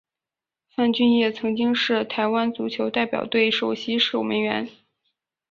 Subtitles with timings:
[0.75, 4.67] 范俊业曾经是香港足球代表队首席守门员。